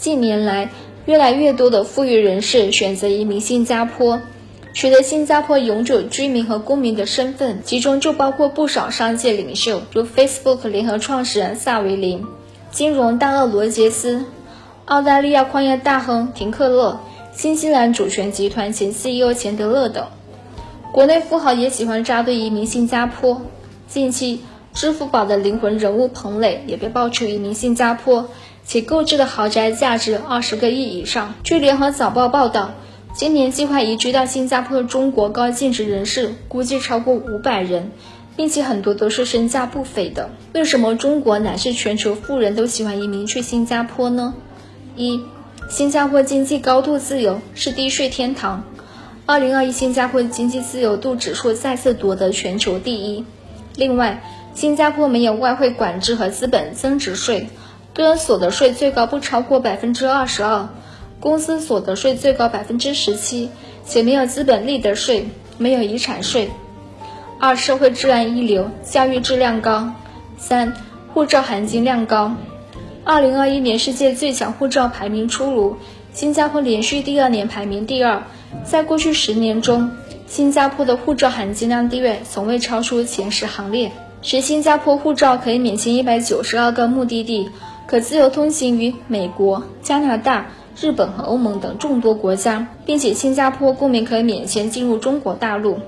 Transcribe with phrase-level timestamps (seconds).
[0.00, 0.70] 近年来，
[1.04, 4.18] 越来越多的富裕人士选择移民新加坡，
[4.72, 12.24] 取得新加坡永久居民和公民的身份，其中就包括不少商界领袖，如 Facebook 联合创始人萨维林、
[12.70, 14.24] 金融大鳄罗杰斯、
[14.86, 16.98] 澳大利亚矿业大亨廷克勒、
[17.34, 20.06] 新西兰主权集团前 CEO 钱德勒等。
[20.94, 23.42] 国内富豪也喜欢扎堆移民新加坡。
[23.86, 24.40] 近期，
[24.72, 28.30] 支付宝的灵魂人物彭磊也被爆出移民新加坡。
[28.70, 31.34] 其购置的豪宅价值二十个亿以上。
[31.42, 32.70] 据联合早报报道，
[33.12, 37.90] 今年计划移居到新加坡的中国高净值人士估计超过五百人，
[38.36, 40.30] 并且很多都是身价不菲的。
[40.52, 44.34] 为什么中国乃至全球富人都喜欢移民去新加坡呢？
[44.94, 45.20] 一，
[45.68, 48.62] 新加坡经济高度自由，是低税天堂。
[49.26, 53.24] 二零二一新加坡经济自由度指数再次夺得全球第一。
[53.74, 54.22] 另外，
[54.54, 57.48] 新加坡没有外汇管制和资本增值税。
[57.92, 60.68] 个人所得税最高不超过百分之二十二，
[61.18, 63.50] 公司所得税最高百分之十七，
[63.84, 65.28] 且没有资本利得税，
[65.58, 66.50] 没有遗产税。
[67.40, 69.92] 二、社会治安一流，教育质量高。
[70.38, 70.72] 三、
[71.12, 72.34] 护照含金量高。
[73.02, 75.76] 二零二一年世界最强护照排名出炉，
[76.12, 78.22] 新加坡连续第二年排名第二。
[78.64, 79.90] 在过去十年中，
[80.26, 83.90] 新加坡的护照含金量地位从未超出前十行列。
[84.22, 87.48] 持新加坡护照可以免签一百九十二个目的地。
[87.90, 90.46] 可自由通行于美国、加拿大、
[90.80, 95.80] 日本和欧盟等众多国家，并且新加坡公民可以免签进入中国大陆。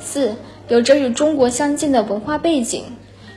[0.00, 0.34] 四，
[0.66, 2.82] 有着与中国相近的文化背景，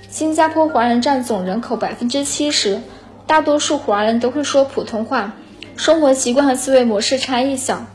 [0.09, 2.81] 新加坡华人占总人口百分之七十，
[3.27, 5.35] 大多数华人都会说普通话，
[5.77, 7.85] 生活习惯和思维模式差异小，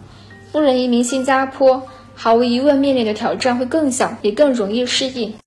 [0.52, 1.82] 富人移民新加坡，
[2.14, 5.34] 毫无疑问面临的挑战会更小，也更容易适应。